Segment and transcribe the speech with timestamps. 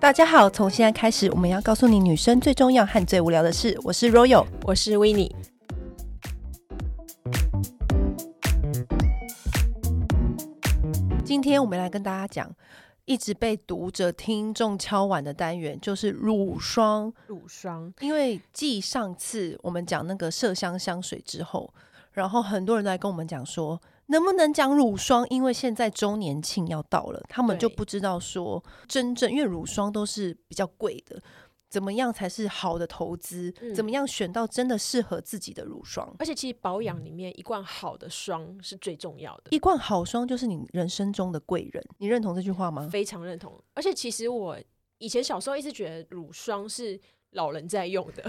[0.00, 3.78] 大家好，从现在开始，我们要告诉你女生最重要和最无聊的事。
[3.82, 5.30] 我是 Royal，我是 Winnie。
[11.22, 12.50] 今天我们来跟大家讲，
[13.04, 17.12] 一直被读者听众敲碗的单元，就是乳霜。
[17.26, 21.74] 乳霜，因为继上次我们讲那个麝香香水之后，
[22.12, 23.78] 然后很多人都来跟我们讲说。
[24.08, 25.26] 能不能讲乳霜？
[25.30, 31.22] 因为现在周年庆要到了，他们就不知道说真正，因为乳霜都是比较贵的，
[31.68, 33.52] 怎么样才是好的投资？
[33.60, 36.14] 嗯、怎么样选到真的适合自己的乳霜？
[36.18, 41.84] 而且其实保养里面一罐好的霜是最重要的，一罐好霜就是你人生中的贵人。
[41.98, 42.88] 你认同这句话吗？
[42.90, 43.62] 非常认同。
[43.74, 44.58] 而且其实我
[44.96, 46.98] 以前小时候一直觉得乳霜是
[47.32, 48.24] 老人在用的。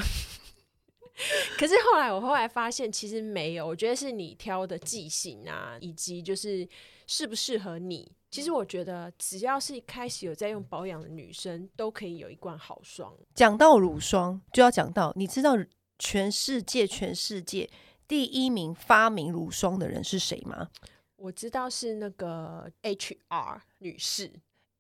[1.59, 6.68] 可是后来，我后来发现其实没有，我觉得是你挑的剂型啊，以及就是
[7.08, 8.10] 适不适合你。
[8.32, 13.13] 其实我觉得只要是一开始有在用保养的女生，都可以有一罐好霜。
[13.35, 15.58] 讲到乳霜，就要讲到，你知道
[15.98, 17.70] 全世界全世界
[18.08, 20.70] 第一名发明乳霜的人是谁吗？
[21.18, 24.32] 我知道是那个 HR 女士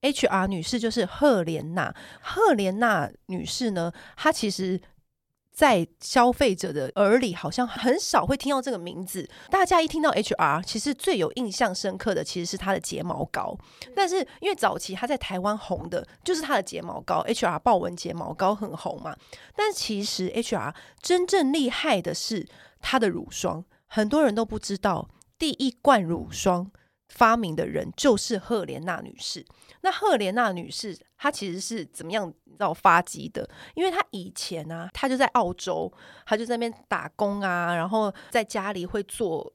[0.01, 1.93] ，HR 女士就是赫莲娜。
[2.21, 4.79] 赫莲娜女士呢，她其实。
[5.59, 9.29] 在消费者的耳里，好像很少会听到这个名字。
[9.49, 13.57] 大家一听到 HR，其实最有印象深刻的其实是它的睫毛膏。
[13.93, 19.13] 但是因为早期它在台湾红的就是它的睫毛膏，HR 豹纹睫毛膏很红嘛。
[19.53, 22.47] 但其实 HR 真正厉害的是
[22.79, 26.71] 它的乳霜，很多人都不知道，第一罐乳霜
[27.09, 29.45] 发明的人就是赫莲娜女士。
[29.81, 33.49] 那赫莲娜女士她其实是怎么样到发迹的？
[33.75, 35.91] 因为她以前呢、啊，她就在澳洲，
[36.25, 39.53] 她就在那边打工啊，然后在家里会做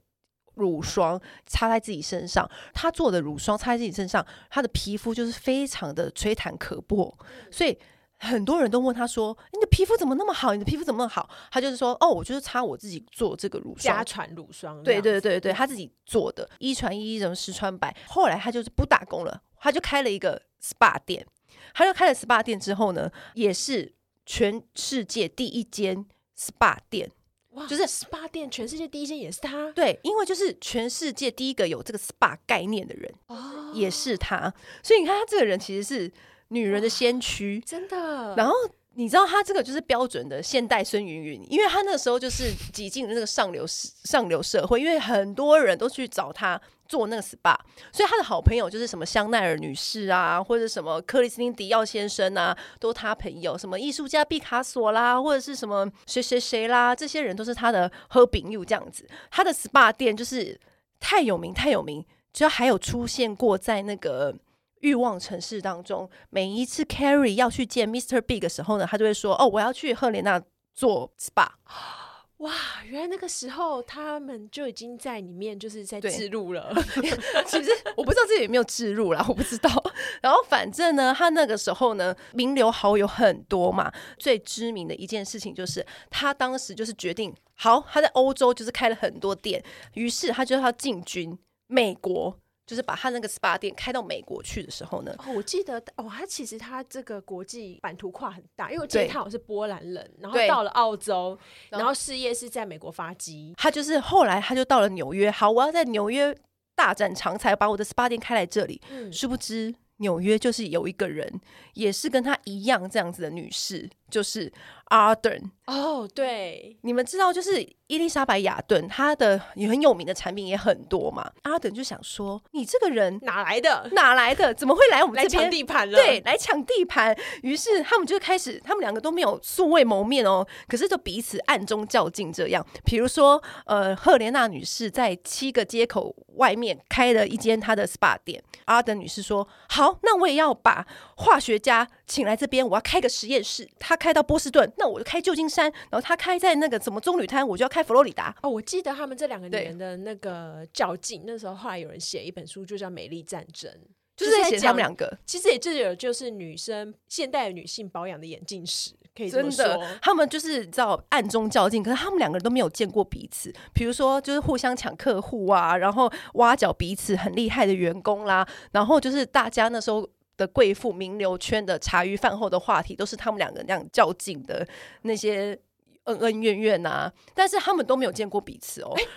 [0.54, 2.48] 乳霜擦在自己身上。
[2.72, 7.18] 她做的乳霜擦在自己身上，她的皮肤就是非常的吹弹可破，
[7.50, 7.78] 所以。
[8.24, 10.54] 很多人都问他说：“你的皮肤怎么那么好？
[10.54, 17.94] 你的皮肤怎么那么好？”他就是说：“哦，我就是擦我自己做这个乳霜，家传乳霜。”对对对对，他自己做的，一传一，什么十传百。
[18.08, 21.26] 后来他就是不打工了，他就开了一个 SPA 店。
[21.74, 26.06] 他就开了 SPA 店之后呢，也是全世界第一间
[26.38, 27.10] SPA 店。
[27.50, 29.70] 哇，就是 SPA 店，全世界第一间也是他。
[29.72, 34.52] 对，因为就是全世界第一个有这个 SPA 概念的人，哦，也是他。
[34.82, 36.10] 所以你看，他这个人其实是。
[36.54, 38.34] 女人的先驱，真的。
[38.36, 38.54] 然后
[38.94, 47.56] 你知道，她这个就是标准的现代孙芸芸，因为她那个时候就是挤进了那个上流上流社会，因为很多人都去找她做那个 SPA，
[47.92, 53.58] 所以她的好朋友就是什么香奈儿女士啊，或者什么克里斯汀迪奥先生啊，都是她朋友。
[53.58, 59.04] 什么艺术家毕卡索啦，或者是什么谁谁谁啦，这些人都是她的好朋友这样子。
[59.28, 60.58] 她的 SPA 店就是
[61.00, 64.36] 太有名，太有名，只要还有出现过在那个。
[64.84, 68.20] 欲望城市当中，每一次 Carrie 要去见 Mr.
[68.20, 70.38] Big 的时候呢，他就会说：“哦，我要去赫莲娜
[70.74, 71.48] 做 SPA。
[72.38, 72.52] ”哇，
[72.84, 76.70] 原来那个时候他们就已经在里面就是在置入了。
[77.46, 79.70] 其实我不知道自己有没有置入啦，我不知道。
[80.20, 83.90] 然后反正呢，他那个时候呢，名流好友很多嘛。
[84.18, 92.38] 最知名的一件事情就是，他当时就是决定，好，他在欧洲就是开了很多店，于是他就要进军美国。
[92.66, 101.38] 就是把他那个 SPA 店开到美国去的时候呢，哦，我记得哦，他其实他这个国际版图跨很大，因为我记得他好像是波兰人，然后到了澳洲，
[101.68, 103.52] 然后事业是在美国发迹。
[103.56, 106.34] 他就是后来他就到了纽约，好，我要在纽约
[106.74, 108.80] 大展长才，把我的 SPA 店开来这里。
[108.90, 111.40] 嗯，殊不知纽约就是有一个人，
[111.74, 114.52] 也是跟他一样这样子的女士，就是。
[114.88, 121.32] Arden 哦，oh, 对，你们知道，就是伊丽莎白雅顿，她的也很有名的产品也很多嘛。
[121.42, 123.88] Arden 就想说，你这个人哪来的？
[123.92, 124.52] 哪来的？
[124.52, 125.96] 怎么会来我们这边抢地盘了？
[125.96, 127.16] 对，来抢地盘。
[127.42, 132.30] 于是他们就开始，他们两个都没有素未谋面哦，可是就彼此暗中较劲。
[132.30, 138.40] 这样，比如说，呃，赫莲娜女士在七个街口外面开了一间她的 SPA 店。
[138.66, 140.86] Arden 女士说：“好，那我也要把
[141.16, 144.70] 化学家请来这边，我要开个实验室。”她开到波士顿。
[144.76, 148.36] 那我就开旧金山，然后他开在那个什么棕榈滩，我就要开佛罗里达。
[148.42, 153.70] 哦，我记得他们这两个女人的那个较劲，那时候后来有人写一本书，就叫《美丽战争》，
[154.14, 155.16] 就是在写他们两个。
[155.24, 159.64] 其实也就有就是女生现代女性保养的眼镜史，可以这么说。
[159.64, 163.50] 真的，他们就是在暗中较劲，可是他们两个人都没有见过彼此。
[163.72, 170.06] 比如说，就是互相抢客户啊，然后挖角彼此很厉害的员工啦，然后就是大家那时候。
[170.36, 174.66] 的贵妇名流圈的茶余饭后的话题，都是他们两个那样较劲的
[175.02, 175.58] 那些
[176.04, 177.12] 恩恩怨怨呐。
[177.34, 178.92] 但是他们都没有见过彼此哦。
[178.96, 179.08] 欸、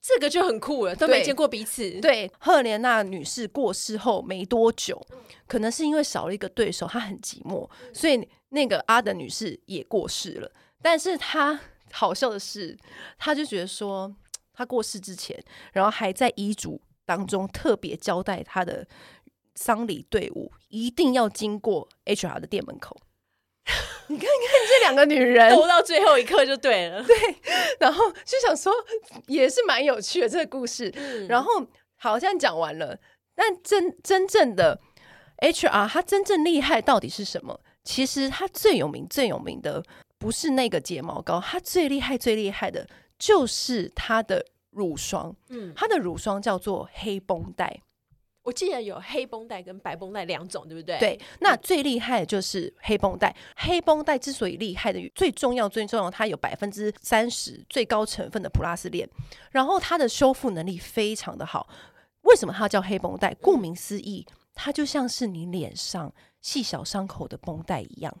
[0.00, 2.00] 这个就很酷了，都没见过彼此。
[2.00, 5.00] 对，赫莲娜女士过世后没多久，
[5.46, 10.50] 可能是因为少了一个对手，她很寂寞，所以那个阿德女士也过世了。
[10.80, 11.60] 但是她
[11.92, 12.76] 好笑的是，
[13.18, 14.14] 她就觉得说，
[14.54, 15.38] 她过世之前，
[15.72, 18.86] 然后还在遗嘱当中特别交代她的
[19.54, 22.96] 丧礼队伍一定要经过 HR 的店门口。
[24.08, 27.00] 你看看这两个女人，都到最后一刻就对了。
[27.06, 27.16] 对，
[27.78, 28.72] 然后就想说
[29.28, 30.92] 也是蛮有趣的这个故事。
[30.96, 31.64] 嗯、然后
[31.96, 32.98] 好像讲完了，
[33.36, 34.80] 但真真正的
[35.38, 37.60] HR，他真正厉害到底是什么？
[37.84, 39.84] 其实他最有名、最有名的
[40.18, 45.32] 不是那个睫毛膏，他最厉害、最厉害的就是他的乳霜。
[45.50, 47.80] 嗯，他的乳霜叫做黑绷带。
[48.42, 50.98] 我记得有黑绷带跟白绷带两种，对不对？
[50.98, 53.34] 对，那最厉害的就是黑绷带。
[53.56, 59.08] 黑绷带之所以厉害的，最重要、最重要，它有百分之三十最高成分的普拉斯链，
[59.50, 61.68] 然后它的修复能力非常的好。
[62.22, 63.34] 为什么它叫黑绷带？
[63.34, 68.14] 顾名思义，它就像是你脸上细小伤口的绷带一样，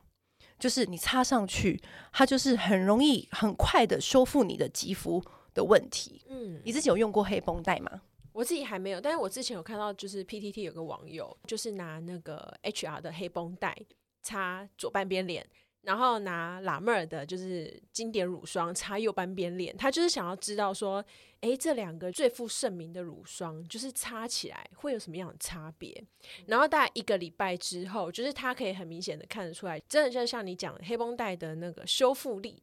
[0.58, 1.82] 就是你擦上去，
[2.12, 5.24] 它就是很容易、很快的修复你的肌肤
[5.54, 6.22] 的问题。
[6.28, 8.02] 嗯，你自己有用过黑绷带吗？
[8.32, 13.76] 我自己还没有，但是我之前有看到，就是 PTT 有个网友，就是拿那个 HR 的黑绷带
[14.22, 15.44] 擦左半边脸，
[15.82, 21.04] 然后拿 La Mer 的就是经典乳霜擦右半边脸，他就是想要知道说，
[21.40, 26.04] 哎，这两个最负盛名的乳霜，就是擦起来会有什么样的差别？
[26.46, 32.62] 然后大概一个礼拜之后，就是他可以很明显的看得出来，真的就像你讲的，黑绷带的那个修复力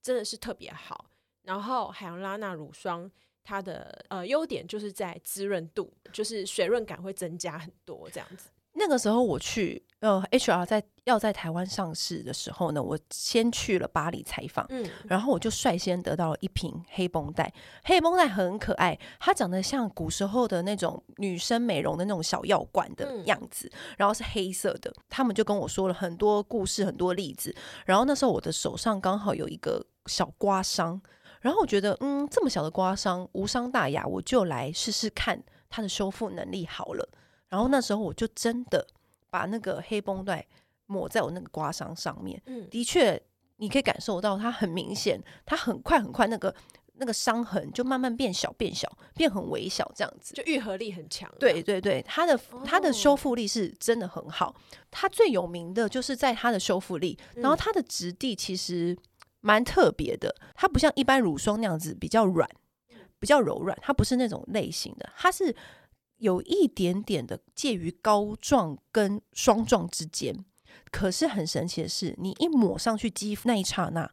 [0.00, 1.10] 真的是特别好，
[1.42, 3.10] 然后海洋拉娜乳霜。
[3.48, 8.50] 它的呃优点就是在滋润度，就是水润感会增加很多这样子。
[8.74, 17.50] 那个时候我去呃 HR 在要在台湾上市的时候呢，我先去了巴黎采访，嗯，然后我就率先得到了一瓶黑绷带。
[17.84, 24.92] 黑绷带很可爱，它长得像古时候的那种女生美容的那种小药罐的样子，嗯，然后是黑色的。
[25.08, 27.52] 他们就跟我说了很多故事，很多例子。
[27.86, 31.00] 然后那时候我的手上刚好有一个小刮伤。
[31.40, 37.08] 然后我觉得，嗯，这么小的刮伤无伤大雅，我就来试试看它的修复能力好了。
[37.48, 38.86] 然后那时候我就真的
[39.30, 40.46] 把那个黑绷带
[40.86, 43.20] 抹在我那个刮伤上面，嗯，的确
[43.56, 46.54] 你可以感受到它很明显，它很快很快那个
[46.94, 51.32] 那个伤痕就慢慢变小变小，变很微小这样子，就愈合力很强。
[51.38, 54.54] 对对对，它的它的修复力是真的很好。
[54.90, 58.96] 它最有名的就是在它的修复力，然后它的质地其实。
[59.40, 62.48] 蛮特别的，它不像一般乳霜那样子比较软，
[63.18, 65.54] 比较柔软，它不是那种类型的，它是
[66.18, 70.44] 有一点点的介于膏状跟霜状之间。
[70.90, 74.10] 可是很神奇的是，你一抹上去肌肤那一刹那，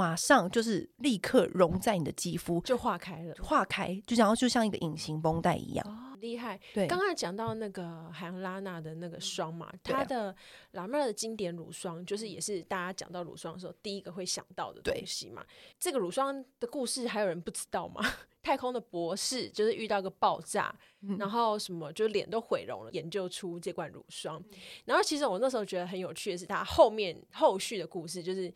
[0.00, 5.86] 马上就是立刻融在你的肌肤，就化开了，化开，就然后就像一个隐形绷带一样。
[5.86, 10.36] 哦厉害，对，刚刚讲到那个海洋拉娜的那个霜嘛，它的
[10.72, 15.42] La Mer 的经典乳霜，就是也是大家讲到乳霜的时候第一个会想到的东西嘛。
[15.78, 18.02] 这个乳霜的故事还有人不知道吗？
[18.42, 24.42] 太空的博士就是遇到个爆炸，嗯、然后什么就脸都毁容了，研究出这罐乳霜。
[24.84, 28.52] 然后其实我那时候觉得很有趣的是，他后面后续的故事就是。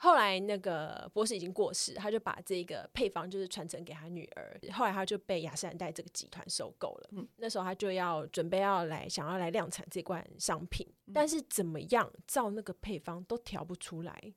[0.00, 4.58] 后来那个博士已经过世，他就把这个配方就是传承给他女儿。
[4.72, 7.08] 后来他就被雅诗兰黛这个集团收购了。
[7.12, 14.32] 嗯，那时候他就要准备要来想要来量产这罐商品，嗯，但是怎么样照那个配方都调不出来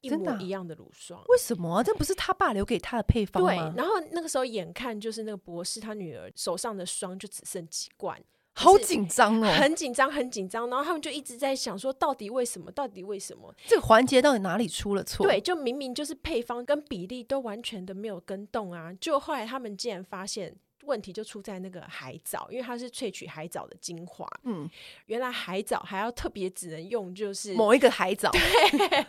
[0.00, 1.22] 一模一样的乳霜。
[1.28, 1.82] 为什么啊？
[1.82, 3.70] 这不是他爸留给他的配方吗？
[3.70, 3.76] 对。
[3.76, 8.18] 然后那个时候眼看就是那个博士他女儿手上的霜就只剩几罐。
[8.54, 10.68] 好紧张哦，很紧张，很紧张。
[10.68, 12.70] 然后他们就一直在想说，到底为什么？
[12.72, 13.54] 到底为什么？
[13.66, 15.26] 这个环节到底哪里出了错？
[15.26, 18.92] 对，就明明就是配方跟比例都完全的没有跟动啊！
[19.00, 20.56] 就后来他们竟然发现。
[20.84, 24.26] 问题就出在那个海藻，因为它是萃取海藻的精华。
[24.44, 24.68] 嗯，
[25.06, 28.30] 原来海藻还要特别只能用，就是某一个海藻。
[28.30, 29.06] 对，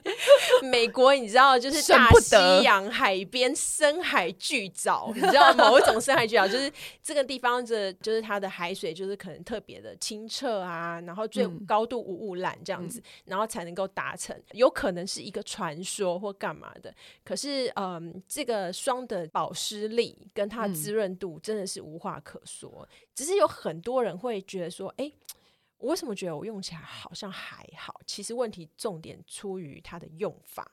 [0.70, 14.38] 美国你知道，就是大西洋海边深海巨藻，你知道某一种深海巨藻，就是这个地方的，就是它的海水就是可能特别的清澈啊，然后最高度无污染这样子，嗯、然后才能够达成。
[14.52, 21.72] 有可能是一个传说或干嘛的，可是嗯，这个霜的保湿力跟它的滋润度真的是。
[21.72, 25.14] 是无话可说，只是有很多人会觉得说：“哎、欸，
[25.78, 30.70] 我为什么觉得我用起来好像还好？”其实问题重点出于它的用法。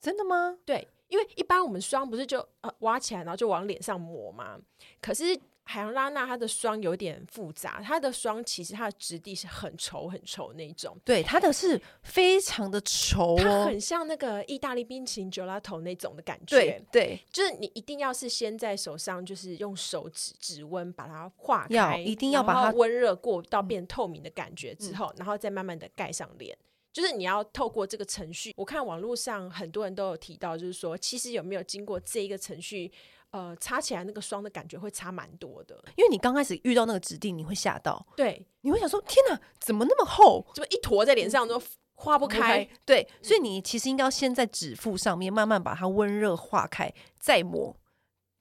[0.00, 0.58] 真的吗？
[0.66, 4.58] 对，因为一般我们霜不是就呃挖起来，然后就往脸上抹吗？
[5.00, 5.38] 可是
[5.72, 10.94] 海洋拉娜它的霜有点复杂，它的霜其实它的质地是很稠很稠那种。
[11.02, 16.56] 对，它的是非常的稠，它很像那个意大利冰淇淋 gelato 那种的感觉。
[16.58, 26.54] 对，对，就是你一定要是先在手上，就是用手指指温把它化开，要一定要把它温热过到变透明的感觉之后，嗯、然后再慢慢的盖上脸。
[26.92, 32.92] 就是你要透过这个程序，我看网络上很多人都有提到，就是说其实有没有经过这一个程序。
[33.32, 41.60] 呃，擦起来那个霜的感觉会差蛮多的，因为你刚开始遇到那个质地，你会吓到，对，你会想说天哪，怎么那么厚，怎么一坨在脸上都
[41.94, 47.74] 化不开，对，所以你其实应该要先在指腹上面慢慢把它温热化开，再抹，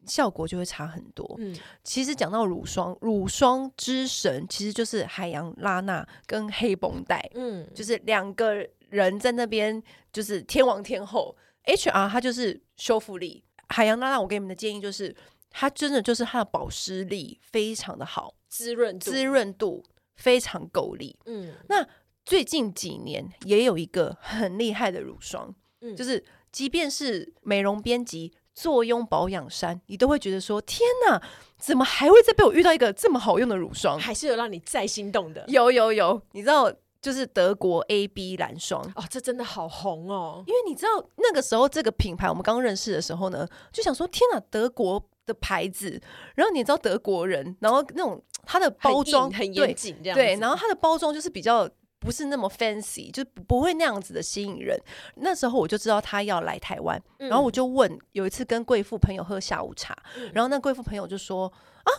[0.05, 1.37] 效果就会差很多。
[1.39, 9.81] 嗯，其实讲到乳霜，乳霜之神其实就是海洋拉娜跟黑绷带，嗯，就是两个人在那边
[10.11, 11.33] 就是天王天后
[11.65, 13.41] ，HR 它就是修复力。
[13.71, 15.15] 海洋娜娜，我给你们的建议就是，
[15.49, 19.83] 它真的就是它的保湿力非常的好，滋润滋润度
[20.15, 21.17] 非常够力。
[21.25, 21.87] 嗯，那
[22.25, 31.21] 最近几年也有一个很厉害的乳霜，嗯，就是即便是美容编辑坐拥保养山，你都会觉得说：天哪，
[31.57, 33.97] 怎么还会再被我遇到一个这么好用的乳霜？
[33.97, 35.45] 还是有让你再心动的？
[35.47, 36.71] 有有有，你知道。
[37.01, 40.43] 就是德国 A B 蓝霜哦，这真的好红哦！
[40.45, 45.99] 因为你知道那个时候这个品牌我们刚认识的时候呢，就想说天哪，德国的牌子，
[46.35, 51.67] 然后你知道德国人，然后那种它的包装很严谨，这样对，然后它的包装就是比较
[51.97, 54.79] 不是那么 fancy，就不会那样子的吸引人。
[55.15, 61.51] 那时候我就知道他要来台湾，嗯、然后我就问，有一次跟贵妇朋友喝下午茶，嗯、然后那贵妇朋友就说
[61.83, 61.89] 啊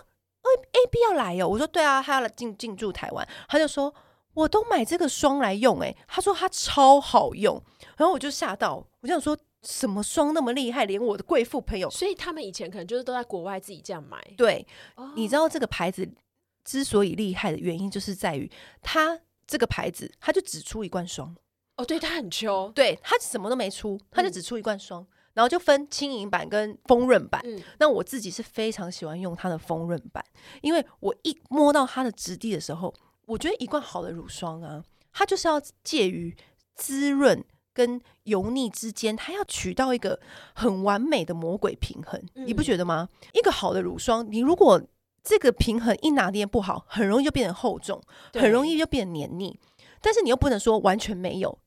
[0.44, 3.92] ，A B 要来哟、哦，我说对啊，他要来进进驻台湾，他就说。
[4.34, 7.62] 我都买这个霜来用，欸，诶，他说他超好用，
[7.96, 14.18] 然后我就吓到，我就想说什么霜那么厉害，连我的贵妇朋友，所以他们以前可能就是都在国外自己这样买。
[14.36, 16.08] 对，哦，你知道这个牌子
[16.64, 21.36] 之所以厉害的原因，就是在于它这个牌子，它就只出一罐霜。
[21.76, 27.40] 哦，对，它很秋，对，它什么都没出，它就只出一罐霜，嗯，然后就分轻盈版跟丰润版。
[27.44, 30.24] 嗯，那我自己是非常喜欢用它的丰润版，
[30.62, 32.94] 因为我一摸到它的质地的时候。
[33.26, 36.36] 我觉得一罐好的乳霜啊，它就是要介于
[36.74, 40.20] 滋润跟油腻之间，它要取到一个
[40.54, 43.08] 很完美的魔鬼平衡，嗯、你不觉得吗？
[43.32, 44.82] 一个好的乳霜，你如果
[45.22, 48.02] 这个平衡一拿捏不好，很容易就变成厚重，
[48.34, 49.58] 很容易就变得黏腻。
[50.00, 51.58] 但是你又不能说完全没有，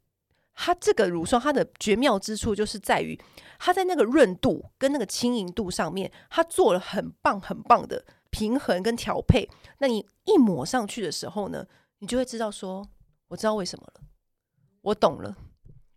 [0.53, 3.17] 它这个乳霜它的绝妙之处就是在于
[3.57, 8.05] 它在那个润度跟那个轻盈度上面，它做了很棒很棒的。
[8.35, 11.65] 平衡跟调配，那你一抹上去的时候呢，
[11.99, 12.85] 你就会知道说，
[13.29, 14.01] 我知道为什么了，
[14.81, 15.37] 我懂了，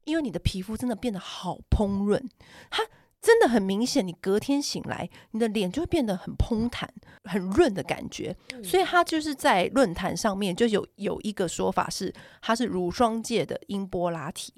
[0.05, 2.31] 因为你的皮肤真的变得好烹润，
[2.71, 2.85] 它
[3.21, 6.89] 真的很明显，你隔天醒来，你的脸就会变得很蓬弹、
[7.25, 8.37] 很润的感觉。
[8.55, 14.55] 嗯、所以它就是在论坛上面就有有一个说法是，它是乳霜界的英波拉提。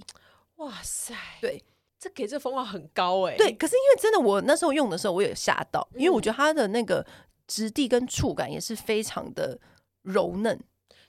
[0.57, 1.65] 哇塞，对，
[1.99, 3.39] 这给这封号很高哎、欸。
[3.39, 7.07] 对，可是因为真的，我那时候用的时候，我也吓到，因为我觉得它的那个。
[7.51, 9.59] 质地跟触感也是非常的
[10.03, 10.57] 柔嫩，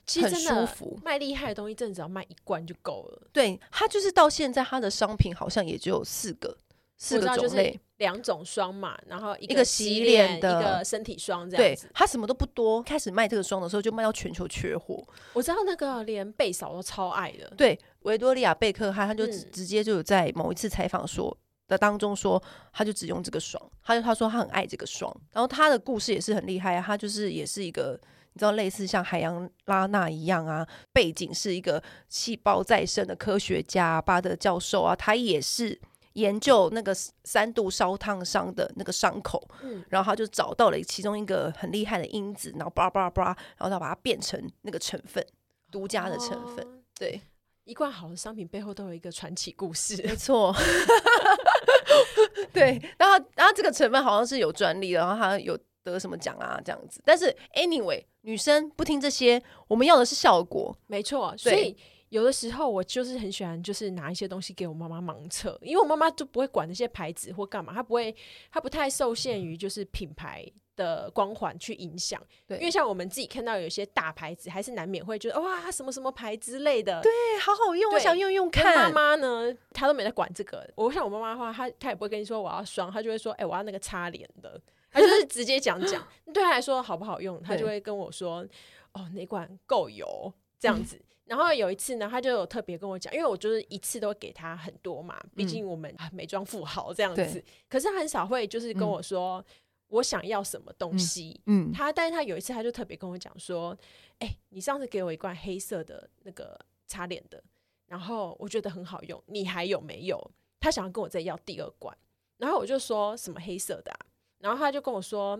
[0.04, 0.98] 其实真的很舒服。
[1.04, 3.28] 卖厉害的东西，真的只要卖一罐就够了。
[3.32, 6.58] 对，它就是到现在，它的商品好像也只有四个，
[6.98, 11.86] 四个种类，两种霜嘛，然后一个洗脸的，一个身体霜这样子。
[11.86, 12.82] 对，它什么都不多。
[12.82, 15.00] 开始卖这个霜的时候，就卖到全球缺货。
[15.34, 17.48] 我知道那个连贝嫂都超爱的。
[17.56, 21.38] 对，维多利亚贝克汉，他就直接就在某一次采访说。
[21.72, 22.40] 嗯的当中说，
[22.72, 27.98] 他就只用这个霜，他就他说他很爱这个霜，然后他的故事也是很厉害啊，他就是也是一个
[28.34, 35.80] 你知道类似像海洋拉娜一样啊，背景是一个细胞再生的科学家巴德教授啊，他也是
[36.12, 45.26] 研究那个三度烧烫伤的那个伤口，嗯，然后他就找到了其中一个很厉害的因子，然后巴拉巴拉巴拉，然后他把它变成那个成分，
[45.70, 47.20] 独家的成分，哦、对。
[47.64, 50.54] 一罐好的商品背后都有一个传奇故事，没错。
[52.52, 57.00] 对，然后然后这个成分好像是有专利，然后它有得什么奖啊这样子。
[57.04, 61.34] 但是 anyway，女生不听这些，我们要的是效果，没错。
[61.36, 61.76] 所以
[62.10, 68.14] 有的时候我就是很喜欢，就是拿一些东西给我妈妈盲测，因为我妈妈就不会管那些牌子或干嘛，她不会，
[68.50, 70.44] 她不太受限于就是品牌
[70.76, 78.74] 的光环去影响，对，因为像我们自己看到有些大牌子，还是难免会觉得哇，什么什么牌之类的，对，好好用，我想用用看。
[78.74, 80.68] 妈妈呢，她都没在管这个。
[80.74, 84.60] 我像我妈妈的话，她她也不会跟你说我要霜，她就会说，哎、欸，我要那个擦脸的，
[84.90, 86.06] 她就是直接讲讲。
[86.32, 88.46] 对她来说好不好用，她就会跟我说，
[88.92, 90.96] 哦，哪罐够油这样子。
[91.02, 97.44] 嗯、然后有一次呢，她就有特别跟我讲，因为我就是一次都给她很多嘛，毕竟我们美妆富豪这样子。
[97.68, 99.38] 可是她很少会就是跟我说。
[99.38, 99.44] 嗯
[99.92, 101.40] 我想要什么东西。
[101.46, 103.76] 嗯，嗯他但是他有一次他就特别跟我讲说，
[104.18, 107.42] 哎、欸，你上次给我一罐黑色的那个擦脸的，
[107.86, 110.18] 然后我觉得很好用，你还有没有？
[110.58, 111.96] 他想要跟我再要第二罐，
[112.38, 114.06] 然后我就说什么黑色的啊？
[114.38, 115.38] 然后他就跟我说，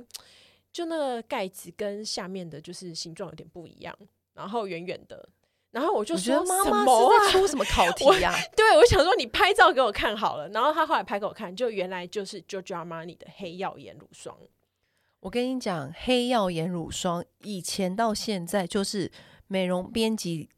[0.70, 3.96] 就那个盖子跟下面的就是形状有点不一样，
[4.34, 5.28] 然后圆圆的。
[5.72, 8.36] 然后我就说：“妈妈是在出什么考 题呀、啊？
[8.54, 10.48] ”对，我想说你拍照给我看好了。
[10.50, 14.36] 然后他后来拍给我看，就原来就是 Giorgio Armani 的黑曜岩乳霜。
[15.20, 19.10] 我跟你讲，黑曜岩乳霜以前到现在就是
[19.46, 20.50] 美容编辑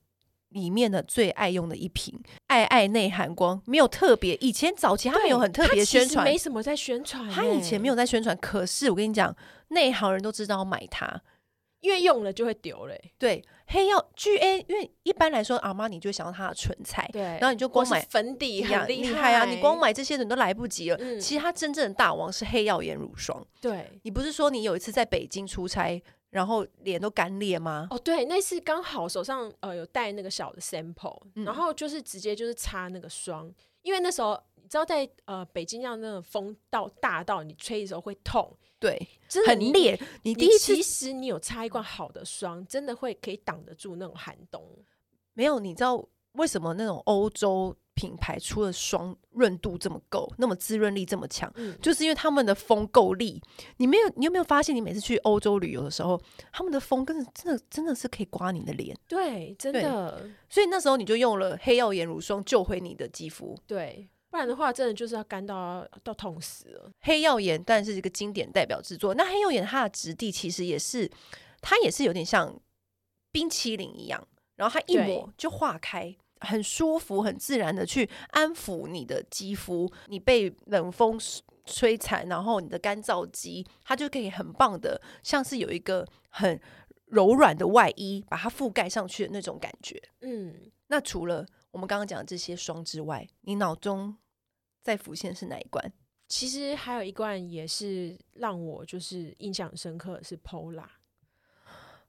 [0.48, 4.34] 里面的最爱用的一瓶，爱爱内含光，没有特别。
[4.36, 7.30] 以前早期他没有很特别宣传，没什么在宣传。
[7.30, 9.36] 他以前没有在宣传，可是我跟你讲，
[9.68, 11.22] 内行人都知道要买它。
[11.84, 20.96] 因为用了就会丢嘞、欸，对，黑曜 GA，因为一般来说阿玛尼就想要它的唇彩，对，然后你就光买粉底很厉害，害啊，你光买这些你都来不及了。
[20.98, 23.46] 嗯、其实它真正的大王是黑曜眼乳霜。
[23.60, 27.86] 对，你不是说你有一次在北京出差，然后脸都干裂吗？
[27.90, 34.42] 哦，对，那次刚好手上呃有带那个小的 sample，、嗯、然后就是直接就是擦那个霜，因为那时候。
[34.64, 39.98] 你知道在呃北京，让那种风到大到你吹的时候会痛，对，真的很烈。
[40.22, 44.62] 你第一次其实你有擦一罐好的霜，真的会可以挡得住那种寒冬。
[45.32, 51.50] 没有，你知道为什么那种欧洲品牌出的霜润度这么够，那么滋润力这么强？
[51.54, 53.40] 嗯，就是因为他们的风够力。
[53.78, 56.20] 你没有，你有没有发现，你每次去欧洲旅游的时候，
[56.52, 58.96] 他们的风跟真的真的是可以刮你的脸？
[59.08, 60.28] 对，真的。
[60.48, 63.56] 所以那时候你就用了黑曜岩乳霜救回你的肌肤。
[63.66, 64.08] 对。
[64.34, 66.90] 不然的话，真的就是要干到到痛死了。
[67.02, 69.14] 黑曜岩当然是一个经典代表之作。
[69.14, 71.08] 那黑曜岩它的质地其实也是，
[71.60, 72.52] 它也是有点像
[73.30, 74.26] 冰淇淋一样，
[74.56, 79.88] 然后它一抹就化开，很舒服、很自然的去安抚你的肌肤。
[80.08, 81.16] 你被冷风
[81.64, 86.60] 吹残，然后你的干燥肌，它就可以很棒的，像是有一个很
[87.06, 90.02] 柔软的外衣把它覆盖上去的那种感觉。
[90.22, 94.16] 嗯，那除了我们刚刚讲的这些霜之外，你脑中
[94.84, 95.92] 再浮现是哪一罐？
[96.28, 100.86] 其实还有一罐也是让我就是印象深刻的是 Pola。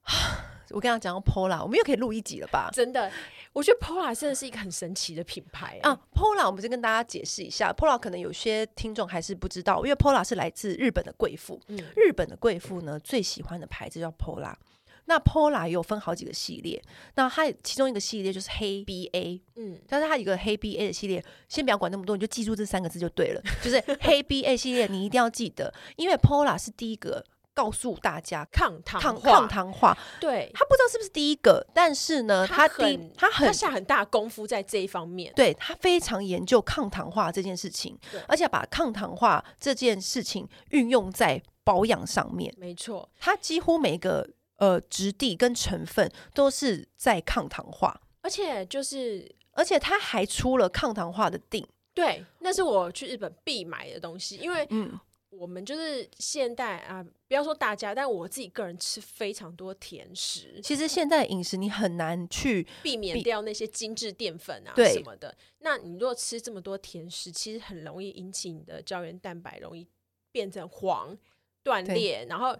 [0.69, 2.69] 我跟他讲到 Pola，我们又可以录一集了吧？
[2.73, 3.11] 真的，
[3.53, 5.99] 我觉得 Pola 真的是一个很神奇的品牌啊。
[6.13, 11.59] Pola，我们先跟大家解释一下，Pola 可能有些听众还是不知道，因为 Pola 是来自日本的贵妇。
[11.67, 14.53] 嗯，日本的贵妇呢最喜欢的牌子叫 Pola。
[15.07, 16.81] 那 Pola 也有分好几个系列，
[17.13, 27.23] 那它其中一个系列就是黑 BA，嗯，但是它有一个黑 BA 的系列，先不要管那么多，你就记住这三个字就对了，就是黑 BA 系列，你一定要记得，因为 Pola 是第一个
[27.55, 44.29] 告诉大家抗糖抗抗糖化，对，他不知道是不是第一个，但是呢，他第他很他下很大功夫在这一方面，对，他非常研究抗糖化这件事情，而且把抗糖化这件事情运用在保养上面，没错，他几乎每个。
[44.57, 51.67] 呃，质地跟成分都是在抗糖化，而且就是，而且他还出了抗糖化的定。
[51.93, 54.97] 对，那是我去日本必买的东西，因为嗯，
[55.37, 60.59] 我们就是现代啊，不要说大家，但我自己个人吃非常多甜食。
[60.63, 65.35] 其实现在饮食你很难去避免掉那些精致淀粉啊什么的。
[65.59, 69.87] 那你如果吃这么多甜食，其实很容易引起你的胶原蛋白容易
[70.31, 71.17] 变成黄、
[71.63, 72.57] 断裂，然后。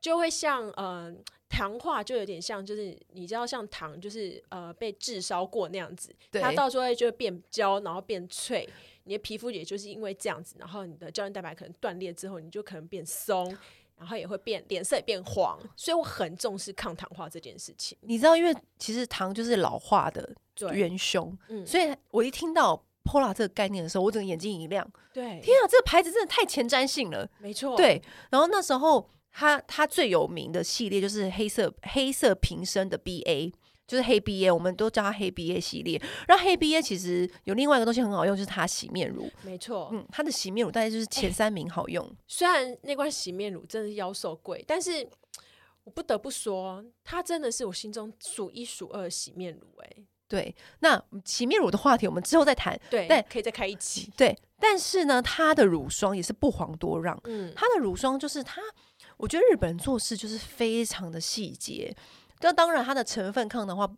[0.00, 1.10] 就会像呃
[1.48, 8.68] 糖化，就有点像，就是你知道像糖，就是呃被炙烧过那样子，它到时候就会变焦，然后变脆，
[9.04, 13.56] 你的皮肤也就是因为这样子，然后你的胶原蛋白可能断裂之后，你就可能变松，
[13.96, 17.96] 然后也会变脸色也变黄，所以我很重视抗糖化这件事情。
[18.00, 20.34] 你知道，因为其实糖就是老化的
[20.72, 29.08] 元凶，嗯，所以我一听到 Pola 这个概念的时候，我整个眼睛一亮，对，天啊，这个牌子真的太前瞻性了，没错，对，然后那时候。
[29.36, 33.52] 它它最有名的系列就是黑色黑色瓶身的 BA，
[33.86, 36.00] 就是黑 BA，我们都叫它黑 BA 系列。
[36.26, 39.30] 然后黑 BA 其实有另外一个东西很好用，就是它洗面乳。
[39.42, 42.04] 没错，嗯，它的洗面乳大概就是前三名好用。
[42.04, 45.06] 欸，虽然那罐洗面乳真的是妖兽贵，但是
[45.84, 49.66] 我不得不说，它真的是我心中数一数二的洗面乳。
[49.82, 49.96] 哎，
[50.28, 52.78] 对，那洗面乳的话题我们之后再谈。
[52.90, 54.10] 对，但可以再开一期。
[54.16, 57.20] 对，但是呢，它的乳霜也是不遑多让。
[57.24, 58.62] 嗯，它的乳霜就是它。
[59.16, 61.94] 我觉得日本人做事就是非常的细节，
[62.44, 63.90] 那当然它的成分抗糖化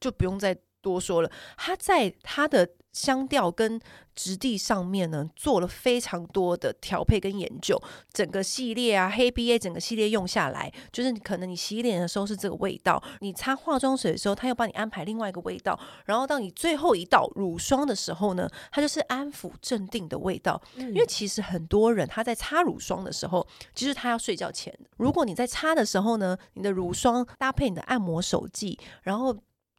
[0.00, 3.80] 就不用再多说了，它在它的香调跟
[4.14, 7.76] 质地上面呢，做了非常多的调配跟研究。
[8.12, 20.62] 整个系列啊，黑 BA 整个系列用下来，就是可能你洗脸的时候是这个味道，你擦化妆水的时候，他又帮你安排另外一个味道，然后到你最后一道乳霜的时候呢，它就是安抚镇定的味道。
[20.76, 23.44] 嗯、因为其实很多人他在擦乳霜的时候，
[23.74, 29.36] 其实他要睡觉前，如果你在擦的时候呢，你的乳霜搭配你的按摩手剂，然后。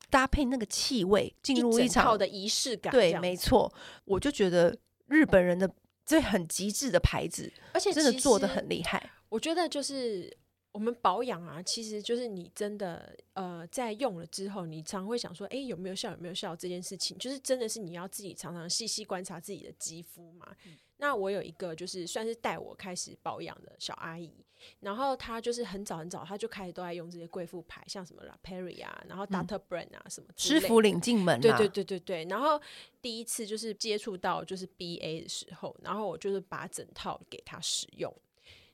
[0.09, 2.91] 搭配那个气味，进入一场一的仪式感。
[2.91, 3.71] 对，没错，
[4.05, 4.75] 我就觉得
[5.07, 5.69] 日本人的
[6.05, 9.11] 这很极致的牌子，而且真的做的很厉害。
[9.29, 10.35] 我觉得就是
[10.77, 16.11] 我们保养啊，其实就是你真的呃，在用了之后，你常会想说，哎，有没有效？
[16.11, 16.55] 有没有效？
[16.55, 20.55] 这件事情，就是真的是你要自己常常细细观察自己的肌肤嘛。
[20.67, 24.31] 嗯那我有一个就是算是带我开始保养的小阿姨，
[24.79, 29.59] 然后她就是很早很早，她就开始都在用这些贵妇牌，像什么 La Prairie 啊，然后 Dr.
[29.69, 32.25] Bran 啊、嗯、什么师傅领进门、啊，对对对对对。
[32.25, 32.59] 然后
[32.99, 38.11] 第一次就是接触到就是 BA 的时候，然后我就是把整套给她使用。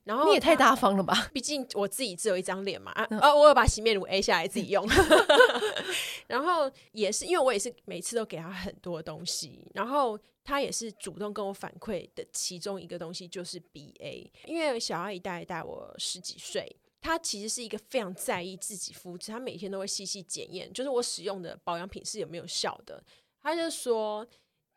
[0.03, 1.29] 然后你也太大方了吧？
[1.33, 3.07] 毕竟我自己只有一张脸嘛啊！
[3.33, 4.85] 我有把洗面乳 A 下来自己用。
[6.27, 14.29] 然后也是因为我也是每次都给他很多东西，然后他也是主动跟我反馈的其中一个东西就是 BA。
[14.45, 23.01] 因为小阿姨大概大我十几岁，他其实是一个非常在意自己肤质，他每天都会细细检验，就是我使用的保养品是有没有效的。
[23.41, 24.27] 他就说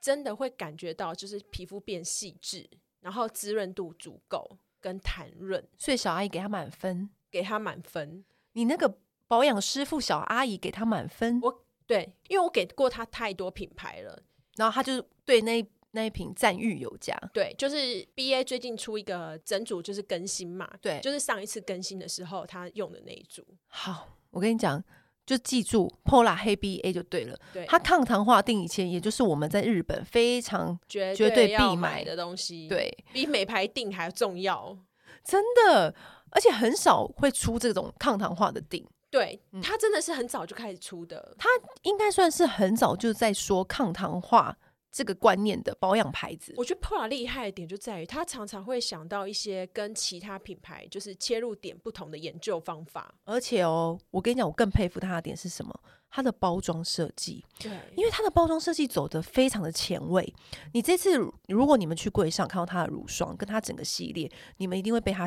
[0.01, 2.69] 真的会感觉到就是皮肤变细致，
[3.01, 4.59] 然后滋润度足够。
[4.87, 8.25] 跟谈论，所以小阿姨给他满分，给他满分。
[8.53, 14.23] 你那个保养师傅小阿姨给他满分，我对，因为我给过他太多品牌了，
[14.55, 17.19] 然后他就是对那那一瓶赞誉有加。
[17.35, 23.45] 对，就是 BA 最近出一个整组就是更新嘛，对，就是上一次更新的时候他用的那一组。
[23.67, 24.85] 好，我跟你讲。
[25.27, 34.79] 就记住 Pola 黑 BA 就对了，对，它抗糖化定以前，也就是我们在日本非常绝对必买的东西，对，比美牌定还重要，
[35.25, 35.93] 真的，
[36.31, 41.49] 而且很少会出这种抗糖化的定，对，它真的是很早就开始出的，它
[41.83, 44.57] 应该算是很早就在说抗糖化。
[44.97, 53.15] 这个观念的保养牌子，我觉得 Pola 厉害的点就在于，他常常会想到一些跟其他品牌就是切入点不同的研究方法。
[53.25, 55.79] 而且哦，我跟你讲，我更佩服他的点是什么？
[56.09, 57.45] 他的包装设计。
[57.59, 60.35] 对，因为他的包装设计走的非常的前卫。
[60.73, 65.27] 你这次如果你们去柜上看到他的乳霜，跟他整个系列，你们一定会被他。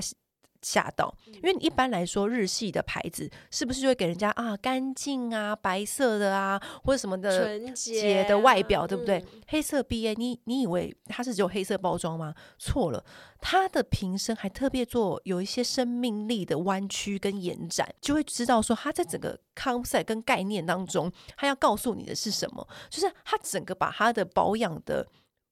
[0.62, 9.20] 吓到，因为一般来说日系的牌子是不是就会给人家啊干净啊白色的啊或者什么的纯洁的外表，对不对？
[9.20, 12.36] 嗯、黑色 BA，你你以为它是只有黑色包装吗？
[12.58, 13.04] 错了，
[13.40, 22.68] 它的瓶身还特别做有一些生命力的弯曲跟延展，就会知道说它在整个 concept 跟概念当中，它要告诉你的是什么？
[22.90, 25.08] 就是它整个把它的保养的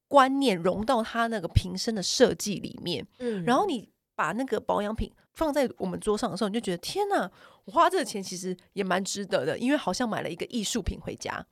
[0.09, 3.89] 观念融到它那个瓶身的设计里面，嗯，然后你。
[4.17, 7.31] 把那个保养品放在我们桌上的时候，你就觉得天哪，
[7.65, 11.45] 我花这个钱其实也蛮值得的，因为好像买了一个艺术品回家。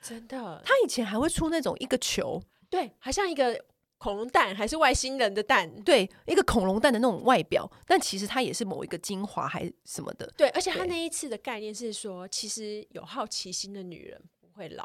[0.00, 3.64] 真的，他以前还会出那种一个球，对，好像一个
[3.98, 10.32] 恐龙蛋，还是外星人的蛋，对，一个恐龙蛋的那种外表，但其实它也是某一个精华还是什么的。
[10.36, 14.84] 对，而且他那一次的概念是说，其实有好奇心的女人不会老。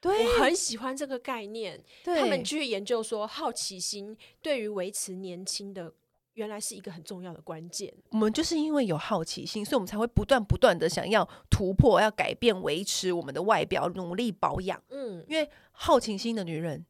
[0.00, 1.82] 对，我很喜欢这个概念。
[2.04, 5.92] 对，他们去研究说，好奇心对于维持年轻的。
[6.36, 7.92] 原来是一个很重要的关键。
[8.10, 14.82] 我们就是因为有好奇心，所以我们才会不断不断的想要突破、要改变、维持我们的外表，努力保养。
[14.90, 16.84] 嗯，因为好奇心的女人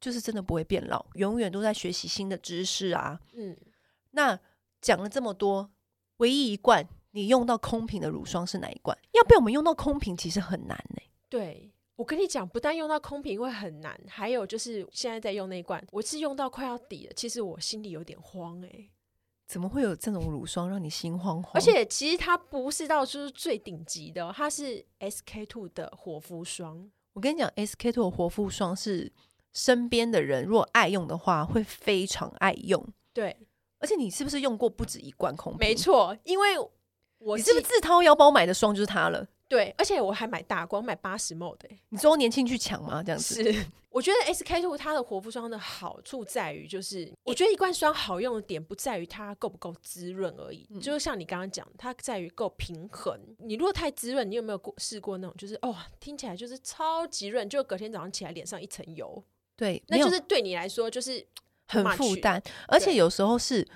[0.00, 3.20] 就是真的不会变老，永远都在学习新的知识啊。
[3.34, 3.56] 嗯，
[4.12, 4.38] 那
[4.80, 5.70] 讲了这么多，
[6.16, 8.96] 唯一一罐你用到空瓶的乳霜是哪一罐？
[9.12, 11.10] 要被我们用到空瓶，其实很难呢、欸。
[11.28, 11.72] 对。
[11.98, 17.12] 我跟你讲，不但用到空瓶会很难，还有就是现在在用那一罐，我是用到快要底了。
[17.16, 18.90] 其实我心里有点慌哎、欸，
[19.48, 21.50] 怎么会有这种乳霜让你心慌慌？
[21.54, 26.88] 而且其实它不是到就是最顶级的，它是 SK two 的活肤霜。
[27.14, 29.12] 我跟你讲，SK two 的活肤霜是
[29.52, 32.86] 身边的人如果爱用的话，会非常爱用。
[33.12, 33.36] 对，
[33.80, 35.58] 而且你是不是用过不止一罐空瓶？
[35.58, 36.56] 没错，因为
[37.18, 39.26] 我你是不是自掏腰包买的霜就是它了？
[39.48, 41.68] 对，而且我还买大光，买八十 ml 的。
[41.88, 43.02] 你周年庆去抢吗？
[43.02, 43.66] 这样子是。
[43.90, 53.18] 我觉得 SK two 它的活肤霜的好处在于，就是我觉得一罐霜好用的点不在于它够不够滋润而已，嗯、就是像你刚刚讲，它在于够平衡。
[53.38, 59.24] 你如果太滋润，你有没有过试过那种，就是哦，听起来就是超级润，就隔天早上起来脸上一层油。
[59.56, 61.26] 对，那就是对你来说就是
[61.66, 63.66] 很负担，而且有时候是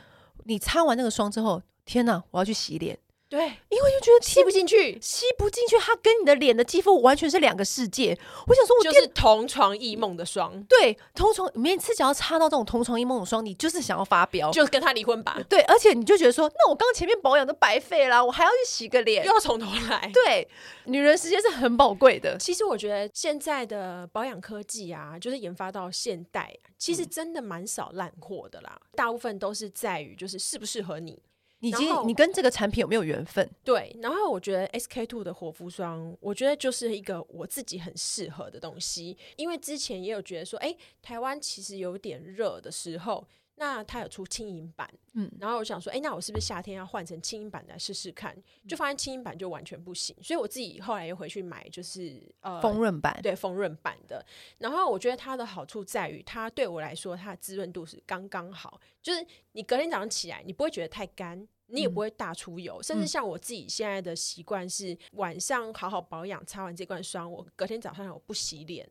[0.45, 2.97] 你擦完那个霜之后，天哪，我要去洗脸。
[3.33, 8.15] 对，因为就觉得吸不进去，吸不进去，它跟你的脸的肌肤完全是两个世界。
[8.47, 15.41] 我想说，我就是同床异梦的霜，对，同床每次只要擦到这种同床异梦的霜，你就是想要发飙，就跟他离婚吧。
[15.49, 20.11] 对，而且你就觉得说，那我刚前面保养都白费啦，我还要去洗个脸，又要从头来。
[20.13, 20.47] 对，
[20.85, 22.37] 女人时间是很宝贵的。
[22.39, 31.19] 其实我觉得现在的保养科技啊，就是研发到现代，其实真的蛮少烂货的啦，大部分都是在于就是适不适合你。
[31.63, 33.49] 你今你跟这个产品有没有缘分？
[33.63, 39.17] 对，然后我觉得 SK two 的活肤霜，我觉得就是一个我自己很适合的东西。
[39.37, 48.37] 因为之前也有觉得说，哎，台湾其实有点热的时候，那它有出轻盈版，嗯，然后我想说，哎，那我是不是夏天要换成轻盈版来试试看？
[48.67, 54.25] 就发现轻盈版就完全不行，所以我自己后来又回去买，就是呃丰润版，对，丰润版的。
[54.59, 61.47] 然后我觉得它的好处在于，它对我来说，它的滋润度是刚刚好，就是你隔天早上起来，你不会觉得太干。
[61.67, 68.89] 你也不会大出油，嗯、甚至像我自己现在的习惯是晚上好好保养，擦完这罐霜，我隔天早上我不洗脸，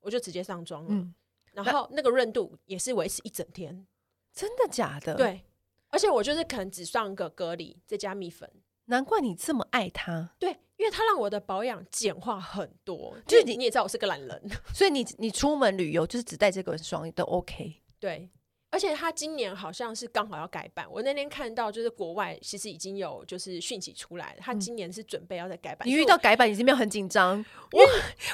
[0.00, 0.88] 我就直接上妆了。
[0.90, 1.14] 嗯、
[1.52, 3.86] 然后那个润度也是维持一整天。
[4.32, 5.14] 真的假的？
[5.14, 5.44] 对，
[5.90, 8.50] 而且我就是可能只上个隔离，再加蜜粉。
[8.86, 10.34] 难怪你这么爱它。
[10.38, 13.16] 对，因为它让我的保养简化很多。
[13.26, 17.82] 就是你，你也知道我是个懒人，所以你你出门旅游就是只带这个霜都 OK。
[17.98, 18.28] 对。
[18.74, 25.86] 而且他今年好像是刚好要改版，我那天看到就是国外其实已经有就是讯息出来了，他今年是准备要再改版。
[25.88, 27.36] 你遇到改版，你是没有很紧张？
[27.70, 27.80] 我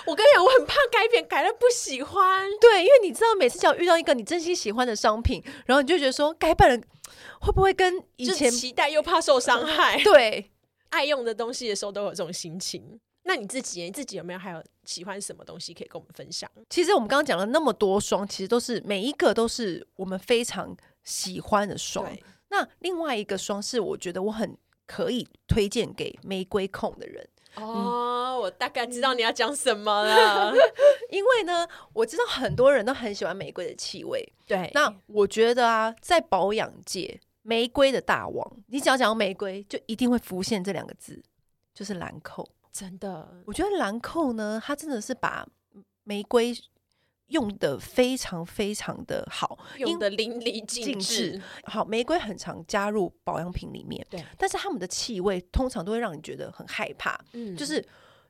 [0.07, 2.51] 我跟你讲，我很怕改变，改了不喜欢。
[2.59, 6.83] 对，因为你知道，每次只要遇到一个你真心喜欢的商品，然后你就觉得说改版了
[7.43, 10.03] 会不会跟以前期待又怕受伤害？
[10.03, 10.51] 对，
[10.89, 12.99] 爱用的东西的时候都有这种心情。
[13.31, 16.51] 那你自己，你自己有没有还有喜欢什么东西可以跟我们分享？
[16.69, 22.05] 其实我们刚刚讲了那么多双，其实都是每一个都是我们非常喜欢的霜。
[22.49, 27.25] 那另外一个霜是我觉得我很可以推荐给玫瑰控的人。
[27.55, 30.53] 哦，嗯、我大概知道你要讲什么了，
[31.11, 34.29] 因为呢，我知道很多人都很喜欢玫瑰的气味。
[34.45, 41.23] 对，那我觉得啊，在保养界，玫瑰的大王，你只要讲到玫瑰，就一定会浮现这两个字，
[41.73, 42.45] 就是兰蔻。
[42.73, 45.47] 真的，我觉得兰蔻呢，它真的是把
[46.05, 46.57] 玫瑰
[47.27, 51.41] 用的非常非常的好，用得淋漓尽致。
[51.65, 57.19] 好，玫瑰很常加入保养品里面，对，但是他们的气味通常都会让你觉得很害怕。
[57.33, 57.85] 嗯，就是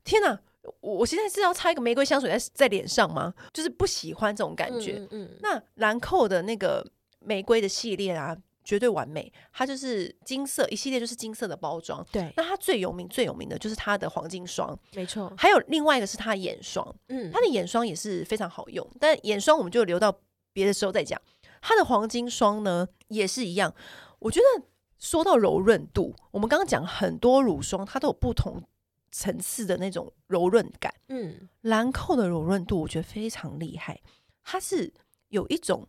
[0.05, 0.38] 天哪，
[0.81, 3.33] 我我现在是要擦一个玫瑰香水在在脸上吗？
[3.53, 4.96] 就是不喜欢这种感觉。
[5.11, 6.87] 嗯，嗯，那兰蔻的那个
[7.20, 8.37] 玫瑰的系列啊。
[8.70, 12.06] 绝对完美，它就是金色一系列，就是金色的包装。
[12.12, 15.33] 对，那它最有名、最有名的就是它的黄金霜，没错。
[15.37, 18.88] 还有另外一个是它的眼霜，嗯，它的眼霜也是非常好用。
[19.00, 20.16] 但眼霜我们就留到
[20.52, 21.20] 别的时候再讲。
[21.61, 23.74] 它的黄金霜呢也是一样。
[24.20, 24.64] 我觉得
[25.00, 28.62] 说到柔润度，我们刚刚讲很多乳霜，它都有不同
[29.11, 30.94] 层次的那种柔润感。
[31.09, 34.00] 嗯，兰蔻的柔润度我觉得非常厉害，
[34.44, 34.94] 它是
[35.30, 35.88] 有一种。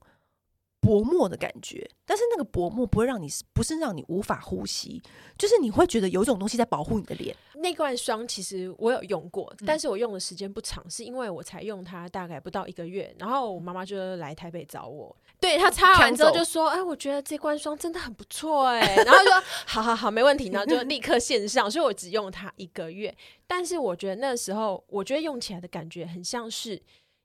[0.82, 5.00] 薄膜的感觉，但是那个薄膜不会让你，不是让你无法呼吸，
[5.38, 7.36] 就是你会觉得有一种东西在保护你的脸。
[7.54, 23.16] 那罐霜其实我有用过，但是我用的时间不长，是因为我才用它大概不到一个月，然后我妈妈就来台北找我，对，她擦完之后就说：“哎，我觉得这罐霜真的很不错。”哎，然后就说：“好好好，没问题。”然后就立刻线上，所以我只用它一个月，
[23.46, 26.82] 但是我觉得那时候，我觉得用起来的感觉很像是。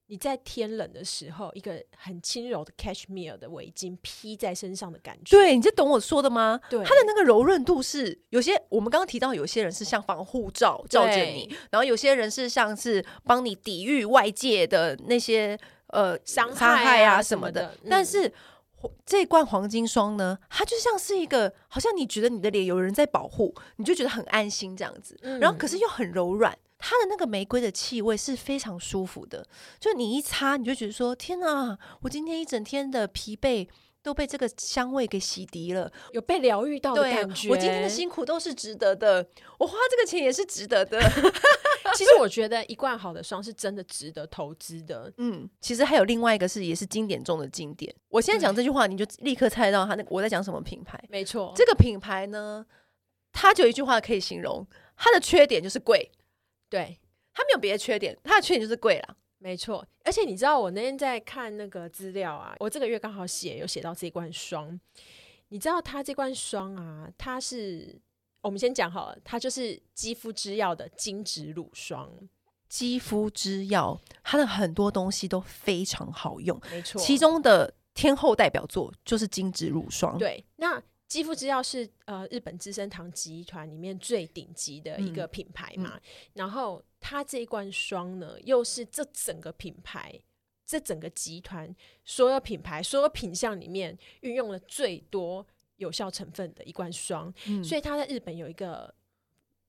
[0.09, 6.61] 你在天冷的时候，一个很轻柔的 cashmere 的围巾披在身上的感觉，对，你这懂我说的吗？
[6.71, 17.63] 对，它的那个柔润度是有些，我们刚刚提到有些人是像防护罩罩着你，然后有些人是像是帮你抵御外界的那些呃伤害啊什么的。
[17.63, 18.33] 么的嗯、但是
[19.05, 26.57] 这罐黄金霜呢，它就像是一个，好像你觉得你的脸有人在保护，你就觉得很安心这样子，嗯、然后可是又很柔软。
[26.79, 29.47] 它的那个玫瑰的气味是非常舒服的，
[29.81, 33.67] 就你一擦，你就觉得说：“天哪，我今天一整天的疲惫
[34.03, 37.49] 都被这个香味给洗涤了，有被疗愈到的感觉。
[37.49, 39.27] 我今天的辛苦都是值得的，
[39.59, 41.01] 我花这个钱也是值得的。
[41.95, 45.11] ”其实我觉得一罐好的霜是真的值得投资的。
[45.17, 47.95] 嗯，其实还有另外一个是也是经典中的经典。
[48.09, 51.03] 我现在讲这句话，你就立刻猜到他那我在讲什么品牌？
[51.09, 52.67] 没错，这个品牌呢，
[53.33, 56.11] 它就一句话可以形容，它的缺点就是贵。
[56.69, 56.99] 对，
[57.33, 59.87] 它没有别的缺点，它的缺点就是贵了，没错。
[60.05, 64.79] 而且你知道，我那天在看那个资料啊，我这个月刚好写有写到这罐霜。
[65.49, 68.01] 你知道它这罐霜啊，它是
[68.41, 72.11] 我们先讲好了，它就是肌肤之钥的精质乳霜。
[72.69, 77.01] 肌肤之钥，它的很多东西都非常好用，没错。
[77.01, 80.19] 其中的天后代表作就是精质乳霜。
[80.19, 86.03] 对，那肌肤之钥是呃日本资生堂集团里面最顶级的一个品牌嘛，嗯嗯、
[86.35, 90.21] 然后它这一罐霜呢，又是这整个品牌、
[90.67, 98.93] 这整个集团所有品牌、所有品相里面运用了最多有效成分的一罐霜，嗯、所以它在日本有一个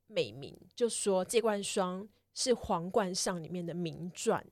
[0.07, 4.43] 美名，就说这罐霜是皇冠上里面的名钻。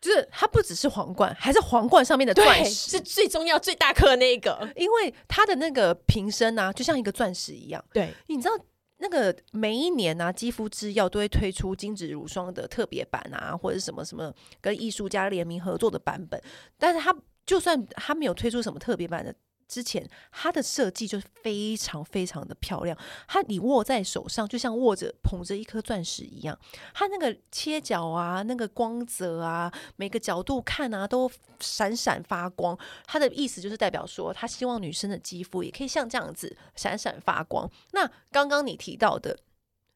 [0.00, 4.68] 就是它不只是皇冠，还是皇冠上面的钻石，是最重要、最大颗那一个。
[4.76, 7.84] 因为它的那个瓶身啊，就像一个钻石一样。
[7.92, 8.54] 对，你知道
[8.98, 16.42] 那个每一年啊，肌肤之钥都会推出精致乳霜的特别版啊，或者什么什么跟艺术家联名合作的版本。
[16.78, 19.34] 但是它就算它没有推出什么特别版的。
[19.70, 26.58] 之前它的设计就是非常非常的漂亮，它你握在手上就像握着捧着一颗钻石一样，
[26.92, 31.30] 它那个切角啊，那个光泽啊，每个角度看啊都
[31.60, 32.76] 闪闪发光。
[33.06, 37.70] 它的意思就是代表说，他希望女生的肌肤也可以像这样子闪闪发光。
[37.92, 39.38] 那刚刚你提到的，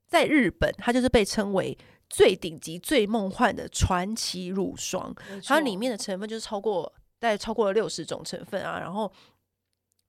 [0.07, 1.77] 在日本它就是被称为
[2.09, 5.13] 最顶级、最梦幻的传奇乳霜，
[5.45, 9.11] 它里面的成分就是超过大概超过了六十种成分啊，然后。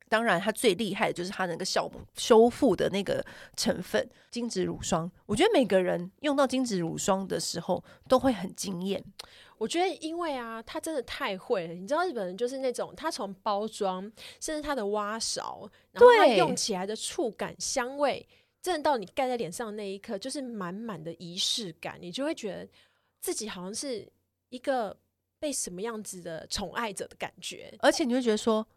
[0.08, 3.26] 当然，它最厉害的就是它那个小修复的那个
[3.58, 5.12] 成分——精子乳霜。
[5.26, 9.04] 我觉得每个人用到精子乳霜的时候都会很惊艳。
[9.58, 11.74] 我觉得，因为啊，它真的太会了。
[11.74, 14.04] 你知道，日本人就是那种，他从包装，
[14.40, 18.28] 甚至它的挖勺，然后它用起来的触感、香味，
[18.62, 21.98] 真的到你盖在脸上的那一刻，就是满满的仪式感。
[22.00, 22.68] 你就会觉得
[23.22, 24.08] 自己好像是
[24.50, 24.96] 一个
[25.40, 28.68] 被什么样子的宠爱者的感觉，而且你会觉得说。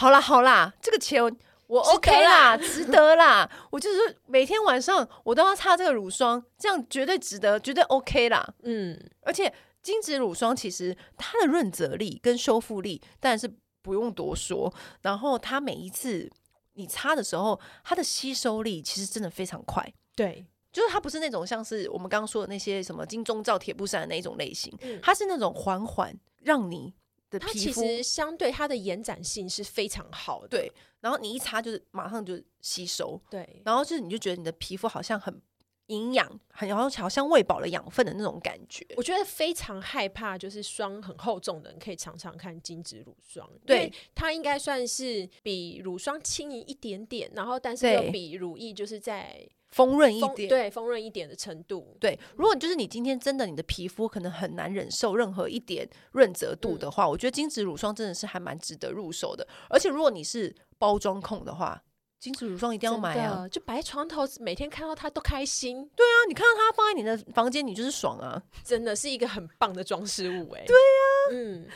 [0.00, 1.22] 好啦好啦，这个钱
[1.66, 3.46] 我 OK 啦，值得啦。
[3.70, 8.54] 我就是每天晚上我都要擦这个乳霜，这样绝对值得，绝对 OK 啦。
[8.62, 13.46] 嗯，而且精致乳霜其实它的润泽力跟修复力当然是
[13.82, 16.30] 不用多说，然后它每一次
[16.72, 19.86] 你擦的时候，它的吸收力其实真的非常快。
[20.16, 26.94] 对，就是它不是那种像是我们刚刚说的那些什么金钟罩铁布衫的那一种类型，嗯、它是那种缓缓让你。
[27.38, 30.72] 它其实相对它的延展性是非常好的，对。
[31.00, 33.62] 然后你一擦就是马上就吸收，对。
[33.64, 35.40] 然后就是你就觉得你的皮肤好像很
[35.86, 38.86] 营养，很好像好像喂饱了养分的那种感觉。
[38.96, 43.92] 我觉得非常害怕，就是霜很厚重的人可以常常看精致乳霜，对。
[44.14, 49.48] 它应该算是比乳霜轻盈一点点，然后但是又比乳液就是在。
[49.70, 52.18] 丰润一点，对，丰润一点的程度，对。
[52.36, 59.46] 如果就是你今天真的你的皮肤可能很难忍受任何一点润泽度的话，嗯、我觉得精致乳霜真的是还蛮值得入手的。
[59.68, 61.80] 而且如果你是包装控的话，
[62.18, 63.48] 精致乳霜一定要买啊！
[63.48, 65.88] 就摆在床头，每天看到它都开心。
[65.94, 68.42] 对啊，你看到它放在你的房间，你就是爽啊！
[68.64, 70.66] 真的是一个很棒的装饰物哎、欸。
[70.66, 71.66] 对呀、啊，嗯。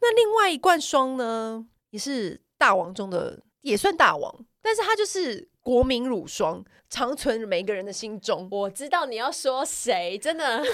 [0.00, 5.48] 那另外一罐霜呢，也是大王中的，也算大王，但是它就是。
[5.66, 8.46] 国民乳霜长存每个人的心中。
[8.52, 10.68] 我知道你要说谁，真的，因为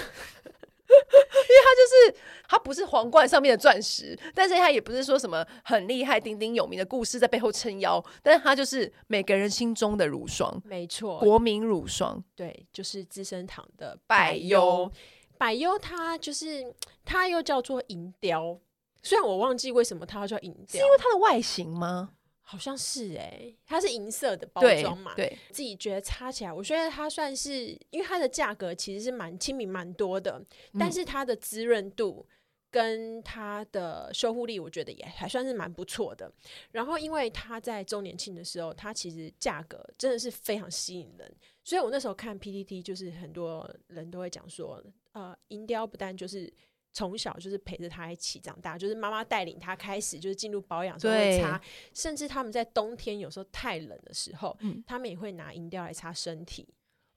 [0.85, 14.91] 它就是它不是皇冠上面的钻石，但是它也不是说什么很厉害、鼎鼎有名的故事在背后撑腰，但是它就是每个人心中的乳霜，没错，国民乳霜，对，就是资生堂的百优。
[15.39, 15.79] 百优。
[15.79, 16.71] 它就是
[17.03, 18.59] 它又叫做银雕，
[19.01, 22.11] 虽然我忘记为什么它要叫银雕，是因为它的外形吗？
[22.53, 30.39] 好像是哎、欸，它是银色的包装嘛，对，对自己觉得擦起来，我觉得它算是，因为它的价格其实是蛮亲民蛮多的，
[30.73, 32.23] 嗯、但是它的滋润度
[32.69, 36.31] 跟它的修护力，我觉得也还算是蛮不错的。
[36.71, 44.79] 然后，因为它在周年庆的时候，它其实价格真的是非常吸引人，所以我那时候看 PPT，就是很多人都会讲说，
[45.13, 46.53] 呃，银雕不但就是。
[46.93, 51.59] 从小就是陪着他一起长大，就是妈妈带领他开始就是进入保养，会擦，
[51.93, 56.67] 甚至他们在冬天有时候太冷的时候，嗯、他们也会拿银雕来擦身体。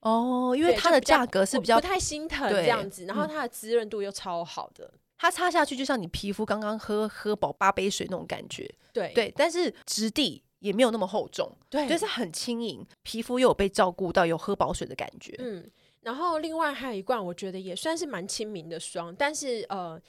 [0.01, 8.73] 哦，因为它的价格是比较不太心疼这样子，然后它的滋润度又超好的，它擦下去就像你皮肤刚刚喝喝饱八杯水那种感觉。
[8.93, 15.35] 对对，但是质地也没有那么厚重，对，就是很轻盈，皮肤又有被照顾到，有喝饱水的感觉。
[15.39, 15.71] 嗯。
[16.07, 20.01] 然后另外还有一罐，我觉得也算是蛮亲民的霜，但是呃，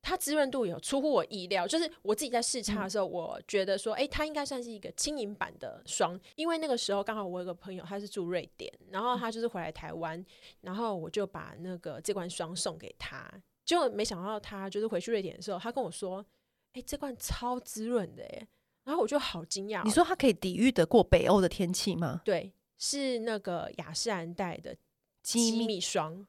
[0.00, 1.66] 它滋润度有出乎我意料。
[1.68, 10.26] 就是我自己在试擦的时候，嗯、我觉得说，哎，它应该算是一个轻盈版的霜，因为那个时候刚好我有个朋友，他是住瑞典，然后他就是回来台湾，嗯、
[10.62, 13.30] 然后我就把那个这罐霜送给他，
[13.62, 16.24] 就没想到他就是回去瑞典的时候，他跟我说，
[16.72, 18.48] 哎，这罐超滋润的耶，
[18.84, 19.84] 然后我就好惊讶。
[19.84, 22.22] 你说它可以抵御得过北欧的天气吗？
[22.24, 24.74] 对，是那个雅诗兰黛的。
[25.22, 26.26] 机密霜，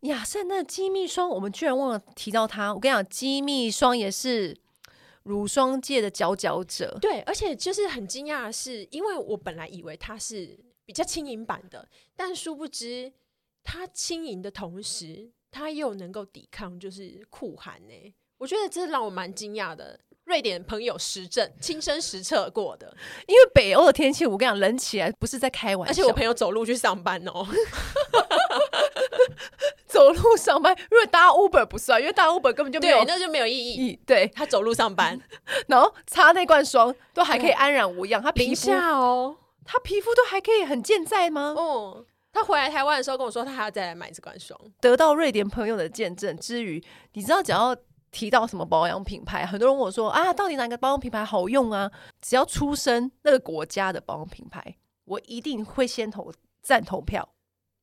[0.00, 2.74] 雅诗兰黛的机密霜，我们居然忘了提到它。
[2.74, 4.56] 我跟你讲，机密霜也是
[5.22, 6.98] 乳霜界的佼佼者。
[7.00, 13.12] 对，而且就是很惊讶的是，因为我本来以为它是比较轻盈版的，但殊不知
[13.62, 18.14] 它轻盈的同时，它又能够抵抗就是酷寒呢。
[18.38, 19.98] 我觉得这让我蛮惊讶的。
[20.24, 22.92] 瑞典朋友实证，亲身实测过的。
[23.28, 25.90] 因为北欧的天气，我跟你讲，冷起来不是在开玩笑。
[25.92, 27.46] 而且我朋友走路去上班哦，
[29.96, 33.98] 走路上班， 因为搭 Uber 不算，因为搭 Uber 根本就没有，那就没有意义。
[34.04, 35.18] 对，他走路上班，
[35.68, 38.22] 然后擦那罐霜都还可以安然无恙。
[38.22, 41.54] 他皮肤哦，他皮肤都还可以很健在吗？
[41.56, 44.58] 哦，他回来台湾的时候跟我说，他还要再来买这罐霜。
[44.80, 46.84] 得到瑞典朋友的见证之余，
[47.14, 47.74] 你知道，只要。
[48.12, 51.90] 提到什么保养品牌，很多人问我说啊，到底哪个保养品牌好用啊？
[52.22, 56.32] 只要出生那个国家的保养品牌，我一定会先投
[56.62, 57.28] 赞投票。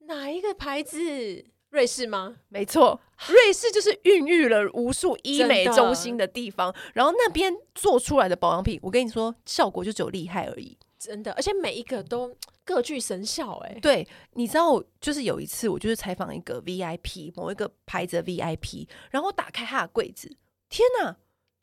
[0.08, 1.46] 哪一个牌子？
[1.74, 2.36] 瑞士吗？
[2.50, 10.78] 没错，瑞士就是孕育了无数医美中心的地方，然后那边做出来的保养品，我跟你说，效果就只有厉害而已。
[11.00, 13.80] 真的，而且每一个都各具神效哎。
[13.82, 20.30] 对，你知道，就是有一次我就是采访一个 VIP 某一个牌子的 VIP，然后我打开他的柜子，
[20.70, 21.16] 天哪，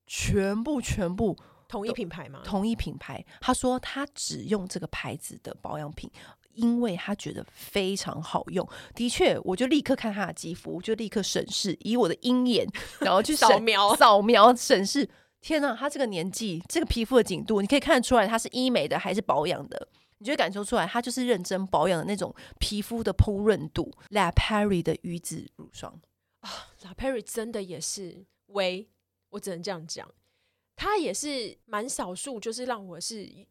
[0.08, 1.36] 全部全部
[1.68, 2.40] 同一品牌吗？
[2.44, 3.24] 同一品牌。
[3.40, 6.10] 他说他只用这个牌子的保养品，
[6.52, 8.66] 因为他觉得非常好用。
[8.94, 12.66] 的确，我就立刻看他的肌肤，我就立刻审视，以我的鹰眼，
[13.00, 15.08] 然后去扫描 扫描审视。
[15.40, 19.88] 天呐，他这个年纪，这个皮肤的紧度，你可以看得出来，他是医美的还是保养的？
[20.18, 23.90] 你就会感受出来，他就是认真保养的那种皮肤的丰润度。
[24.10, 25.98] La Prairie 的鱼子乳霜
[26.40, 26.50] 啊
[26.82, 28.90] ，La Prairie 真的也是喂，
[29.30, 30.06] 我只能这样讲，
[30.76, 33.46] 它也是蛮少数，就是让我是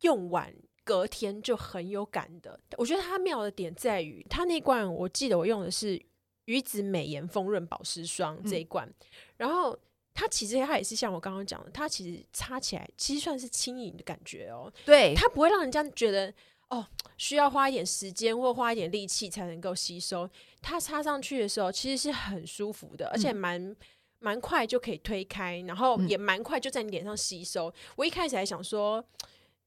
[0.00, 0.52] 用完
[0.88, 2.58] 隔天就很有感的。
[2.78, 6.00] 我觉得它妙的点在于，它那罐我记得我用的是
[6.46, 8.94] 鱼子美颜丰润保湿霜这一罐，嗯、
[9.36, 9.78] 然后。
[10.20, 14.68] 它其实它也是像我刚刚讲的，它其实擦起来其实算是轻盈的感觉哦。
[14.84, 16.34] 对，它不会让人家觉得
[16.70, 16.84] 哦
[17.16, 20.28] 需要花一点时间或花一点力气才能够吸收。
[20.60, 23.76] 它擦上去的时候其实是很舒服的，而且蛮
[24.18, 27.68] 蛮、嗯、快就可以推开，然后也蛮快就在你脸上吸收。
[27.68, 29.04] 嗯、我一开始还想说，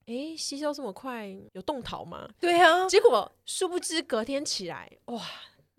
[0.08, 2.28] 诶，吸收这么快有动桃吗？
[2.40, 5.22] 对啊，结果殊不知隔天起来哇。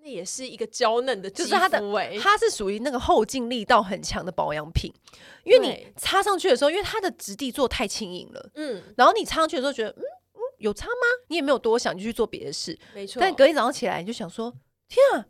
[0.04, 1.78] 那也是一个娇嫩的，就是它的，
[2.20, 4.92] 它是属于那个后劲力道很强的保养品，
[5.44, 10.02] 因为你擦上去的时候，因为它的质地做太轻盈了，嗯，然后你擦上去的时候觉得，嗯
[10.34, 11.06] 嗯，有擦吗？
[11.28, 13.20] 你也没有多想，就去做别的事，没错。
[13.20, 14.52] 但隔天早上起来，你就想说，
[14.88, 15.24] 天啊！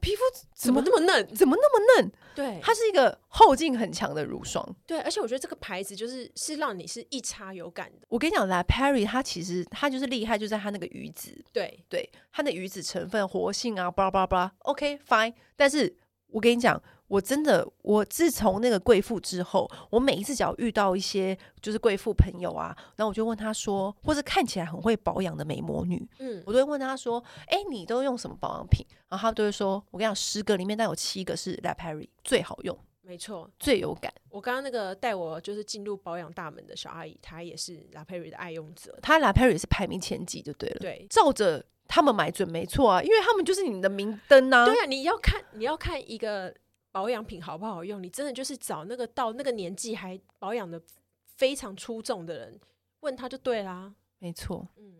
[0.00, 0.22] 皮肤
[0.54, 1.34] 怎么那么嫩？
[1.34, 2.12] 怎么那么嫩？
[2.34, 4.76] 对，它是一个后劲很强的乳霜。
[4.86, 8.06] 对，而且我觉得这个牌子就是是让你是一擦有感的。
[8.08, 11.44] 我跟你讲，La Prairie 它其实它就是厉害，就在它那个鱼子。
[11.52, 14.52] 对对，它的鱼子成分活性啊，巴拉巴拉巴拉。
[14.60, 15.96] OK fine，但是
[16.28, 16.82] 我跟你讲。
[17.08, 28.84] 我真的，我自从那个贵妇之后，我每一次只要遇到一些就是贵妇朋友啊，然后我就问他说，或者看起来很会保养的美魔女，嗯，我都会问他说，哎、欸，你都用什么保养品？
[29.08, 34.12] 然后他都会说，我跟你讲，十个里面但有七个是 La Prairie 最好用，没错，最有感。
[34.30, 46.52] 我刚刚那个带我就是进入保养大门的小阿姨，她也是 La Prairie 的爱用者，她 La Prairie 是排名前几就对了，对，照着他们买准没错啊，因为他们就是你的明灯啊，对啊，你要看你要看一个。
[46.96, 48.02] 保养品好不好用？
[48.02, 50.80] 你真的就是找那个到那个年纪还保养的
[51.26, 52.58] 非常出众的人，
[53.00, 53.94] 问他就对啦。
[54.18, 54.94] 没错，嗯，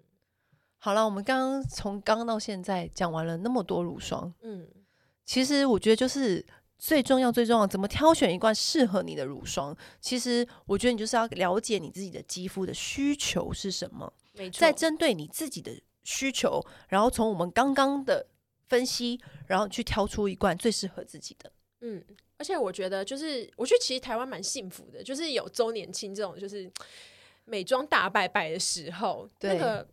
[0.76, 4.68] 好了，我们刚刚从刚刚到现在讲完了那么多乳霜，嗯，
[5.24, 6.44] 其实我觉得就是
[6.78, 9.74] 最重要最重要，怎么挑选一罐适合你的乳霜？
[9.98, 15.72] 其实我觉得你就是要了解你自己的肌肤的需求是什么，没错，再针对你自己的
[16.04, 18.26] 需求，然后从我们刚刚的
[18.68, 21.50] 分析，然后去挑出一罐最适合自己的。
[21.80, 22.02] 嗯，
[22.38, 26.70] 而且我觉得，就是我觉得其实台湾蛮幸福的，就是有周年庆这种就是
[27.44, 29.86] 美妆大拜拜的时候，那个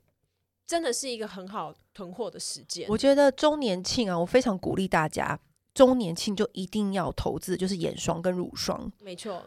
[0.66, 2.88] 真的是一个很好囤货的时间。
[2.90, 5.40] 我觉得周年庆啊，我非常鼓励大家，
[5.74, 8.92] 周年庆就一定要投资，就是眼霜跟乳霜。
[9.02, 9.46] 没错，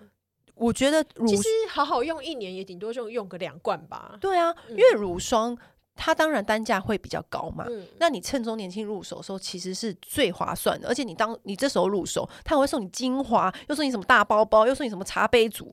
[0.55, 4.19] 我觉得乳其实好好用一年也顶多就用个两罐吧。
[4.21, 5.57] 对啊，嗯、因为乳霜。
[5.97, 10.87] 它当然单价会比较高嘛，嗯、那你趁中年庆入手的时候，其实是最划算的。
[10.87, 15.73] 而且你当你这时候入手，它还会送你精华，又送你什么大包包，又送你什么茶杯组，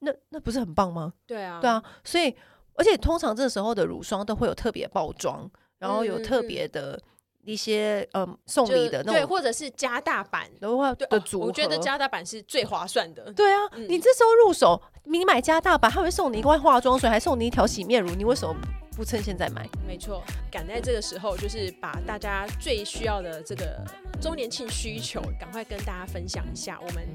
[0.00, 1.12] 那那不是很棒吗？
[1.26, 1.82] 对啊，对啊。
[2.02, 2.34] 所以，
[2.74, 5.48] 而且通常这时候的乳霜都会有特别包装，
[5.78, 6.98] 然后有特别的
[7.44, 11.48] 一些嗯，嗯送礼的那种，对，或者是加大版的话的组合，哦。
[11.48, 13.30] 我觉得加大版是最划算的。
[13.34, 18.54] 对啊，嗯、你这时候入手，你买加大版，他会送你一罐化妆水，还送你一条洗面乳，你为什么？
[19.00, 23.82] 不趁现在买，没错，赶在这个时候，就是把大家最需要的这个
[24.20, 27.08] 周年庆需求，赶快跟大家分享一下我们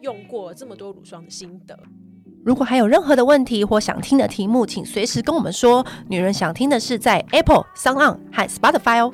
[0.00, 1.76] 用过这么多乳霜的心得。
[2.44, 5.84] 如果还有任何的问题或想听的题目，请随时跟我们说。
[6.08, 9.12] 女人想听的是在 Apple、SoundOn 和 Spotify 哦。